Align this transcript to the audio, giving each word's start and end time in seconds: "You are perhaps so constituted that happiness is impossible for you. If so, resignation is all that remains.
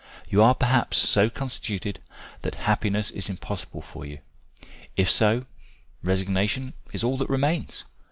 "You 0.27 0.41
are 0.41 0.55
perhaps 0.55 0.97
so 0.97 1.29
constituted 1.29 1.99
that 2.41 2.55
happiness 2.65 3.11
is 3.11 3.29
impossible 3.29 3.83
for 3.83 4.03
you. 4.03 4.17
If 4.97 5.11
so, 5.11 5.45
resignation 6.03 6.73
is 6.91 7.03
all 7.03 7.19
that 7.19 7.29
remains. 7.29 7.83